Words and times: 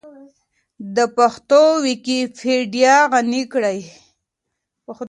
د 0.95 0.97
پښتو 1.17 1.61
ويکيپېډيا 1.83 2.95
غني 3.11 3.43
کړئ. 3.53 3.79